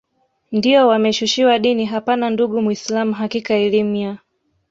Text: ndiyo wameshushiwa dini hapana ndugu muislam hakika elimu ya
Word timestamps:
ndiyo 0.51 0.87
wameshushiwa 0.87 1.59
dini 1.59 1.85
hapana 1.85 2.29
ndugu 2.29 2.61
muislam 2.61 3.11
hakika 3.13 3.53
elimu 3.53 3.95
ya 3.95 4.17